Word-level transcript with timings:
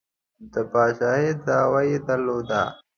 د 0.51 0.53
پاچهي 0.71 1.31
دعوه 1.45 1.81
یې 1.89 1.97
درلوده. 2.07 2.61